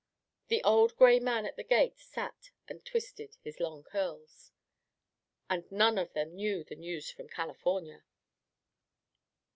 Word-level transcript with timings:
The 0.47 0.63
old 0.63 0.95
gray 0.97 1.19
man 1.19 1.45
at 1.45 1.57
the 1.57 1.63
gate 1.63 1.99
sat 1.99 2.49
and 2.67 2.83
twisted 2.83 3.37
his 3.43 3.59
long 3.59 3.83
curls. 3.83 4.51
And 5.47 5.71
none 5.71 5.99
of 5.99 6.13
them 6.13 6.33
knew 6.33 6.63
the 6.63 6.73
news 6.73 7.11
from 7.11 7.27
California. 7.27 8.03